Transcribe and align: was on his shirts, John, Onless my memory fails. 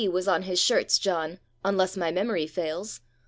was 0.09 0.27
on 0.27 0.41
his 0.41 0.59
shirts, 0.59 0.97
John, 0.97 1.37
Onless 1.63 1.95
my 1.95 2.09
memory 2.11 2.47
fails. 2.47 3.01